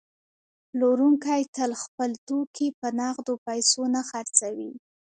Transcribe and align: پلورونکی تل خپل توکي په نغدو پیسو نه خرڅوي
پلورونکی 0.69 1.41
تل 1.55 1.71
خپل 1.83 2.11
توکي 2.27 2.67
په 2.79 2.87
نغدو 2.99 3.33
پیسو 3.47 3.81
نه 3.95 4.01
خرڅوي 4.09 4.71